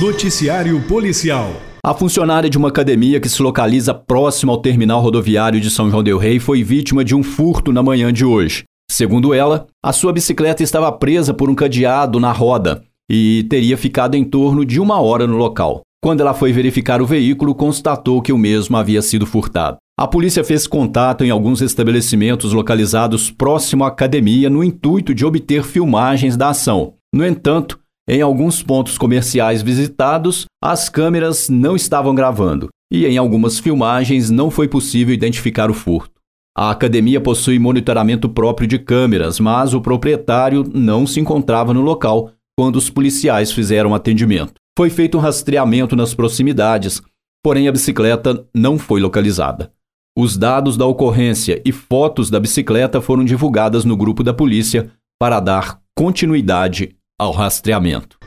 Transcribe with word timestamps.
Noticiário 0.00 0.80
Policial. 0.86 1.50
A 1.84 1.92
funcionária 1.92 2.48
de 2.48 2.56
uma 2.56 2.68
academia 2.68 3.18
que 3.18 3.28
se 3.28 3.42
localiza 3.42 3.92
próximo 3.92 4.52
ao 4.52 4.58
terminal 4.58 5.00
rodoviário 5.00 5.60
de 5.60 5.68
São 5.68 5.90
João 5.90 6.04
del 6.04 6.16
Rei 6.16 6.38
foi 6.38 6.62
vítima 6.62 7.04
de 7.04 7.12
um 7.12 7.24
furto 7.24 7.72
na 7.72 7.82
manhã 7.82 8.12
de 8.12 8.24
hoje. 8.24 8.62
Segundo 8.88 9.34
ela, 9.34 9.66
a 9.84 9.92
sua 9.92 10.12
bicicleta 10.12 10.62
estava 10.62 10.92
presa 10.92 11.34
por 11.34 11.50
um 11.50 11.54
cadeado 11.54 12.20
na 12.20 12.30
roda 12.30 12.84
e 13.10 13.46
teria 13.50 13.76
ficado 13.76 14.14
em 14.14 14.22
torno 14.22 14.64
de 14.64 14.78
uma 14.78 15.00
hora 15.00 15.26
no 15.26 15.36
local. 15.36 15.80
Quando 16.00 16.20
ela 16.20 16.34
foi 16.34 16.52
verificar 16.52 17.02
o 17.02 17.06
veículo, 17.06 17.52
constatou 17.52 18.22
que 18.22 18.32
o 18.32 18.38
mesmo 18.38 18.76
havia 18.76 19.02
sido 19.02 19.26
furtado. 19.26 19.76
A 20.00 20.06
polícia 20.06 20.44
fez 20.44 20.64
contato 20.64 21.24
em 21.24 21.30
alguns 21.30 21.60
estabelecimentos 21.60 22.52
localizados 22.52 23.32
próximo 23.32 23.82
à 23.82 23.88
academia 23.88 24.48
no 24.48 24.62
intuito 24.62 25.12
de 25.12 25.26
obter 25.26 25.64
filmagens 25.64 26.36
da 26.36 26.50
ação. 26.50 26.94
No 27.12 27.26
entanto, 27.26 27.80
em 28.08 28.22
alguns 28.22 28.62
pontos 28.62 28.96
comerciais 28.96 29.60
visitados, 29.60 30.44
as 30.62 30.88
câmeras 30.88 31.48
não 31.48 31.74
estavam 31.74 32.14
gravando 32.14 32.68
e 32.92 33.06
em 33.06 33.18
algumas 33.18 33.58
filmagens 33.58 34.30
não 34.30 34.52
foi 34.52 34.68
possível 34.68 35.12
identificar 35.12 35.68
o 35.68 35.74
furto. 35.74 36.12
A 36.56 36.70
academia 36.70 37.20
possui 37.20 37.58
monitoramento 37.58 38.28
próprio 38.28 38.68
de 38.68 38.78
câmeras, 38.78 39.40
mas 39.40 39.74
o 39.74 39.80
proprietário 39.80 40.64
não 40.72 41.08
se 41.08 41.18
encontrava 41.18 41.74
no 41.74 41.80
local 41.80 42.30
quando 42.56 42.76
os 42.76 42.88
policiais 42.88 43.50
fizeram 43.50 43.92
atendimento. 43.96 44.54
Foi 44.78 44.90
feito 44.90 45.18
um 45.18 45.20
rastreamento 45.20 45.96
nas 45.96 46.14
proximidades, 46.14 47.02
porém 47.42 47.66
a 47.66 47.72
bicicleta 47.72 48.46
não 48.54 48.78
foi 48.78 49.00
localizada. 49.00 49.72
Os 50.20 50.36
dados 50.36 50.76
da 50.76 50.84
ocorrência 50.84 51.62
e 51.64 51.70
fotos 51.70 52.28
da 52.28 52.40
bicicleta 52.40 53.00
foram 53.00 53.24
divulgadas 53.24 53.84
no 53.84 53.96
grupo 53.96 54.24
da 54.24 54.34
polícia 54.34 54.90
para 55.16 55.38
dar 55.38 55.78
continuidade 55.96 56.96
ao 57.16 57.30
rastreamento. 57.30 58.18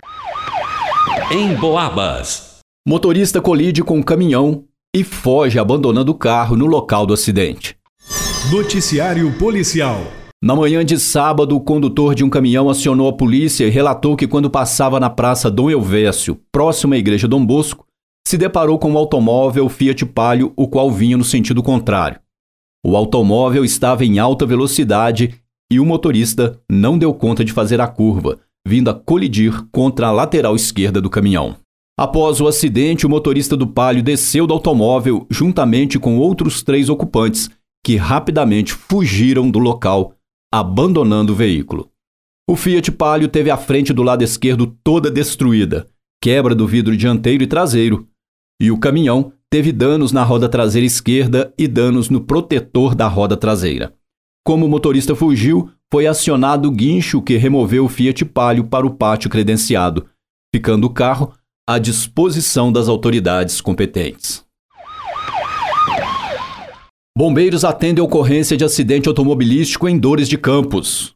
Em 1.30 1.54
Boabas. 1.54 2.60
Motorista 2.88 3.42
colide 3.42 3.84
com 3.84 3.98
um 3.98 4.02
caminhão 4.02 4.64
e 4.96 5.04
foge 5.04 5.60
abandonando 5.60 6.14
o 6.14 6.16
carro 6.16 6.56
no 6.56 6.66
local 6.66 7.06
do 7.06 7.14
acidente. 7.14 7.76
Noticiário 8.50 9.30
Policial. 9.38 10.00
Na 10.42 10.56
manhã 10.56 10.86
de 10.86 10.98
sábado, 10.98 11.58
o 11.58 11.60
condutor 11.60 12.16
de 12.16 12.24
um 12.24 12.30
caminhão 12.30 12.70
acionou 12.70 13.10
a 13.10 13.14
polícia 13.18 13.66
e 13.66 13.70
relatou 13.70 14.16
que 14.16 14.28
quando 14.28 14.50
passava 14.50 14.98
na 14.98 15.10
Praça 15.10 15.52
Dom 15.52 15.70
Elvésio, 15.70 16.40
próximo 16.54 16.94
à 16.94 16.98
Igreja 16.98 17.28
Dom 17.28 17.46
Bosco, 17.46 17.86
se 18.28 18.38
deparou 18.38 18.80
com 18.80 18.92
um 18.92 18.98
automóvel 18.98 19.68
Fiat 19.70 20.06
Palio, 20.06 20.54
o 20.56 20.68
qual 20.68 20.90
vinha 20.92 21.18
no 21.18 21.24
sentido 21.24 21.62
contrário. 21.62 22.20
O 22.86 22.96
automóvel 22.96 23.64
estava 23.64 24.06
em 24.06 24.20
alta 24.20 24.46
velocidade 24.46 25.40
e 25.72 25.80
o 25.80 25.86
motorista 25.86 26.60
não 26.70 26.98
deu 26.98 27.14
conta 27.14 27.46
de 27.46 27.54
fazer 27.54 27.80
a 27.80 27.88
curva, 27.88 28.40
vindo 28.68 28.90
a 28.90 28.94
colidir 28.94 29.66
contra 29.72 30.08
a 30.08 30.12
lateral 30.12 30.56
esquerda 30.56 31.00
do 31.00 31.10
caminhão. 31.10 31.58
Após 32.00 32.42
o 32.42 32.48
acidente, 32.48 33.06
o 33.06 33.10
motorista 33.10 33.56
do 33.56 33.68
Palio 33.68 34.02
desceu 34.02 34.48
do 34.48 34.54
automóvel 34.54 35.28
juntamente 35.30 36.00
com 36.00 36.18
outros 36.18 36.64
três 36.64 36.90
ocupantes, 36.90 37.50
que 37.86 37.96
rapidamente 37.96 38.74
fugiram 38.74 39.50
do 39.50 39.60
local, 39.60 40.16
abandonando 40.52 41.34
o 41.34 41.36
veículo. 41.36 41.90
O 42.50 42.56
Fiat 42.56 42.92
Palio 42.92 43.28
teve 43.28 43.50
a 43.50 43.58
frente 43.58 43.94
do 43.94 44.04
lado 44.04 44.24
esquerdo 44.24 44.76
toda 44.84 45.12
destruída, 45.12 45.88
quebra 46.22 46.54
do 46.54 46.68
vidro 46.68 46.98
dianteiro 46.98 47.44
e 47.44 47.48
traseiro, 47.48 48.08
e 48.62 48.70
o 48.70 48.78
caminhão 48.78 49.34
teve 49.50 49.72
danos 49.72 50.12
na 50.12 50.24
roda 50.24 50.48
traseira 50.48 50.86
esquerda 50.86 51.52
e 51.58 51.68
danos 51.68 52.12
no 52.12 52.22
protetor 52.22 52.94
da 52.94 53.08
roda 53.08 53.36
traseira. 53.36 53.92
Como 54.46 54.68
o 54.68 54.70
motorista 54.70 55.16
fugiu, 55.16 55.72
foi 55.92 56.06
acionado 56.06 56.68
o 56.68 56.72
guincho 56.72 57.24
que 57.24 57.38
removeu 57.38 57.86
o 57.86 57.90
Fiat 57.90 58.24
Palio 58.24 58.66
para 58.66 58.86
o 58.86 58.92
pátio 58.92 59.32
credenciado, 59.32 60.06
ficando 60.56 60.86
o 60.86 60.90
carro 60.92 61.34
à 61.68 61.80
disposição 61.80 62.72
das 62.72 62.88
autoridades 62.88 63.60
competentes. 63.60 64.46
Bombeiros 67.18 67.66
atendem 67.66 68.04
ocorrência 68.04 68.56
de 68.56 68.64
acidente 68.64 69.10
automobilístico 69.10 69.90
em 69.90 69.98
Dores 69.98 70.30
de 70.30 70.38
Campos. 70.38 71.16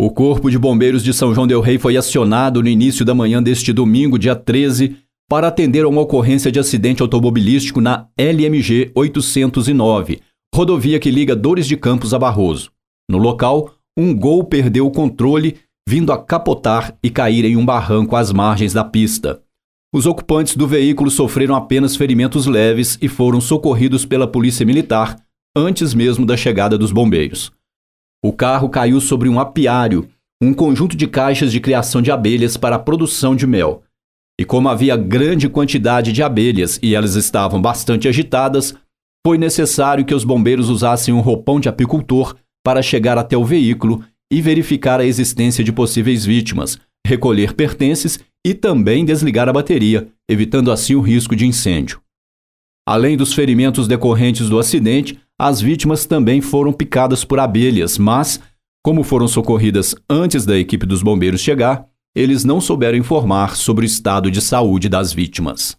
O 0.00 0.10
Corpo 0.10 0.50
de 0.50 0.58
Bombeiros 0.58 1.02
de 1.02 1.12
São 1.12 1.34
João 1.34 1.46
Del 1.46 1.60
Rei 1.60 1.78
foi 1.78 1.96
acionado 1.96 2.62
no 2.62 2.68
início 2.68 3.04
da 3.04 3.14
manhã 3.14 3.42
deste 3.42 3.72
domingo, 3.72 4.18
dia 4.18 4.34
13, 4.34 4.96
para 5.30 5.46
atender 5.46 5.84
a 5.84 5.88
uma 5.88 6.00
ocorrência 6.00 6.50
de 6.50 6.58
acidente 6.58 7.02
automobilístico 7.02 7.80
na 7.80 8.08
LMG 8.18 8.90
809, 8.96 10.20
rodovia 10.52 10.98
que 10.98 11.08
liga 11.08 11.36
Dores 11.36 11.68
de 11.68 11.76
Campos 11.76 12.12
a 12.12 12.18
Barroso. 12.18 12.72
No 13.08 13.16
local, 13.16 13.72
um 13.96 14.12
Gol 14.12 14.42
perdeu 14.42 14.84
o 14.84 14.90
controle, 14.90 15.56
vindo 15.88 16.12
a 16.12 16.18
capotar 16.18 16.98
e 17.00 17.08
cair 17.08 17.44
em 17.44 17.56
um 17.56 17.64
barranco 17.64 18.16
às 18.16 18.32
margens 18.32 18.72
da 18.72 18.82
pista. 18.82 19.40
Os 19.94 20.04
ocupantes 20.04 20.56
do 20.56 20.66
veículo 20.66 21.12
sofreram 21.12 21.54
apenas 21.54 21.94
ferimentos 21.94 22.46
leves 22.46 22.98
e 23.00 23.06
foram 23.06 23.40
socorridos 23.40 24.04
pela 24.04 24.26
Polícia 24.26 24.66
Militar 24.66 25.16
antes 25.56 25.94
mesmo 25.94 26.26
da 26.26 26.36
chegada 26.36 26.76
dos 26.76 26.90
bombeiros. 26.90 27.52
O 28.20 28.32
carro 28.32 28.68
caiu 28.68 29.00
sobre 29.00 29.28
um 29.28 29.38
apiário, 29.38 30.08
um 30.42 30.52
conjunto 30.52 30.96
de 30.96 31.06
caixas 31.06 31.52
de 31.52 31.60
criação 31.60 32.02
de 32.02 32.10
abelhas 32.10 32.56
para 32.56 32.74
a 32.74 32.80
produção 32.80 33.36
de 33.36 33.46
mel. 33.46 33.84
E 34.40 34.44
como 34.46 34.70
havia 34.70 34.96
grande 34.96 35.50
quantidade 35.50 36.14
de 36.14 36.22
abelhas 36.22 36.80
e 36.82 36.94
elas 36.94 37.14
estavam 37.14 37.60
bastante 37.60 38.08
agitadas, 38.08 38.74
foi 39.22 39.36
necessário 39.36 40.02
que 40.02 40.14
os 40.14 40.24
bombeiros 40.24 40.70
usassem 40.70 41.12
um 41.12 41.20
roupão 41.20 41.60
de 41.60 41.68
apicultor 41.68 42.34
para 42.64 42.80
chegar 42.80 43.18
até 43.18 43.36
o 43.36 43.44
veículo 43.44 44.02
e 44.32 44.40
verificar 44.40 44.98
a 44.98 45.04
existência 45.04 45.62
de 45.62 45.70
possíveis 45.70 46.24
vítimas, 46.24 46.78
recolher 47.06 47.52
pertences 47.52 48.18
e 48.42 48.54
também 48.54 49.04
desligar 49.04 49.46
a 49.46 49.52
bateria, 49.52 50.08
evitando 50.26 50.72
assim 50.72 50.94
o 50.94 51.02
risco 51.02 51.36
de 51.36 51.46
incêndio. 51.46 52.00
Além 52.88 53.18
dos 53.18 53.34
ferimentos 53.34 53.86
decorrentes 53.86 54.48
do 54.48 54.58
acidente, 54.58 55.20
as 55.38 55.60
vítimas 55.60 56.06
também 56.06 56.40
foram 56.40 56.72
picadas 56.72 57.26
por 57.26 57.38
abelhas, 57.38 57.98
mas, 57.98 58.40
como 58.82 59.02
foram 59.02 59.28
socorridas 59.28 59.94
antes 60.08 60.46
da 60.46 60.56
equipe 60.56 60.86
dos 60.86 61.02
bombeiros 61.02 61.42
chegar, 61.42 61.89
eles 62.14 62.44
não 62.44 62.60
souberam 62.60 62.98
informar 62.98 63.56
sobre 63.56 63.84
o 63.84 63.86
estado 63.86 64.30
de 64.30 64.40
saúde 64.40 64.88
das 64.88 65.12
vítimas. 65.12 65.78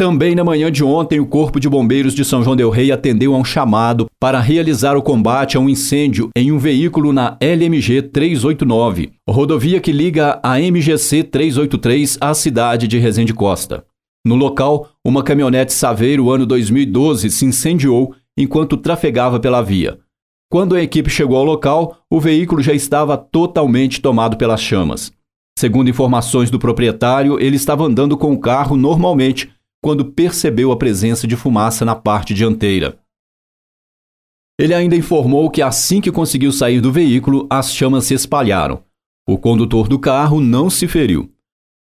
Também 0.00 0.36
na 0.36 0.44
manhã 0.44 0.70
de 0.70 0.84
ontem, 0.84 1.18
o 1.18 1.26
Corpo 1.26 1.58
de 1.58 1.68
Bombeiros 1.68 2.14
de 2.14 2.24
São 2.24 2.40
João 2.40 2.54
Del 2.54 2.70
Rei 2.70 2.92
atendeu 2.92 3.34
a 3.34 3.36
um 3.36 3.44
chamado 3.44 4.06
para 4.20 4.38
realizar 4.38 4.96
o 4.96 5.02
combate 5.02 5.56
a 5.56 5.60
um 5.60 5.68
incêndio 5.68 6.30
em 6.36 6.52
um 6.52 6.58
veículo 6.58 7.12
na 7.12 7.36
LMG 7.40 8.02
389, 8.02 9.10
rodovia 9.28 9.80
que 9.80 9.90
liga 9.90 10.38
a 10.40 10.60
MGC 10.60 11.24
383 11.24 12.16
à 12.20 12.32
cidade 12.32 12.86
de 12.86 12.96
Resende 12.96 13.34
Costa. 13.34 13.84
No 14.24 14.36
local, 14.36 14.88
uma 15.04 15.24
caminhonete 15.24 15.72
Saveiro 15.72 16.30
ano 16.30 16.46
2012 16.46 17.28
se 17.30 17.44
incendiou 17.44 18.14
enquanto 18.36 18.76
trafegava 18.76 19.40
pela 19.40 19.62
via. 19.62 19.98
Quando 20.50 20.74
a 20.74 20.82
equipe 20.82 21.10
chegou 21.10 21.36
ao 21.36 21.44
local, 21.44 21.98
o 22.10 22.18
veículo 22.18 22.62
já 22.62 22.72
estava 22.72 23.18
totalmente 23.18 24.00
tomado 24.00 24.38
pelas 24.38 24.62
chamas. 24.62 25.12
Segundo 25.58 25.90
informações 25.90 26.50
do 26.50 26.58
proprietário, 26.58 27.38
ele 27.38 27.56
estava 27.56 27.84
andando 27.84 28.16
com 28.16 28.32
o 28.32 28.40
carro 28.40 28.76
normalmente 28.76 29.52
quando 29.82 30.06
percebeu 30.06 30.72
a 30.72 30.76
presença 30.76 31.26
de 31.26 31.36
fumaça 31.36 31.84
na 31.84 31.94
parte 31.94 32.32
dianteira. 32.32 32.98
Ele 34.58 34.72
ainda 34.72 34.96
informou 34.96 35.50
que 35.50 35.60
assim 35.60 36.00
que 36.00 36.10
conseguiu 36.10 36.50
sair 36.50 36.80
do 36.80 36.90
veículo, 36.90 37.46
as 37.50 37.72
chamas 37.72 38.04
se 38.04 38.14
espalharam. 38.14 38.82
O 39.28 39.36
condutor 39.36 39.86
do 39.86 39.98
carro 39.98 40.40
não 40.40 40.70
se 40.70 40.88
feriu. 40.88 41.30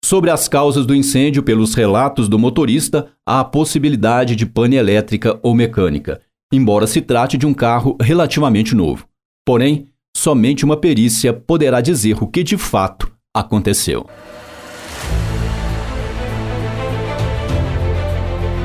Sobre 0.04 0.30
as 0.30 0.48
causas 0.48 0.86
do 0.86 0.94
incêndio, 0.94 1.42
pelos 1.42 1.74
relatos 1.74 2.28
do 2.28 2.38
motorista, 2.38 3.12
há 3.26 3.40
a 3.40 3.44
possibilidade 3.44 4.36
de 4.36 4.46
pane 4.46 4.76
elétrica 4.76 5.38
ou 5.42 5.54
mecânica, 5.54 6.20
embora 6.52 6.86
se 6.86 7.00
trate 7.00 7.38
de 7.38 7.46
um 7.46 7.54
carro 7.54 7.96
relativamente 8.00 8.74
novo. 8.74 9.06
Porém, 9.44 9.86
somente 10.16 10.64
uma 10.64 10.76
perícia 10.76 11.32
poderá 11.32 11.80
dizer 11.80 12.22
o 12.22 12.26
que 12.26 12.44
de 12.44 12.58
fato 12.58 13.10
aconteceu. 13.34 14.06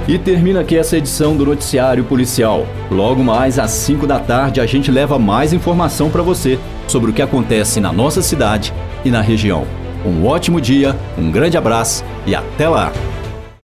E 0.07 0.17
termina 0.17 0.61
aqui 0.61 0.77
essa 0.77 0.97
edição 0.97 1.35
do 1.35 1.45
Noticiário 1.45 2.03
Policial. 2.05 2.65
Logo 2.89 3.21
mais 3.21 3.59
às 3.59 3.71
5 3.71 4.07
da 4.07 4.19
tarde 4.19 4.61
a 4.61 4.65
gente 4.65 4.89
leva 4.89 5.19
mais 5.19 5.51
informação 5.51 6.09
para 6.09 6.23
você 6.23 6.57
sobre 6.87 7.11
o 7.11 7.13
que 7.13 7.21
acontece 7.21 7.81
na 7.81 7.91
nossa 7.91 8.21
cidade 8.21 8.73
e 9.03 9.11
na 9.11 9.19
região. 9.19 9.67
Um 10.05 10.25
ótimo 10.25 10.61
dia, 10.61 10.95
um 11.17 11.29
grande 11.29 11.57
abraço 11.57 12.05
e 12.25 12.33
até 12.33 12.69
lá! 12.69 12.93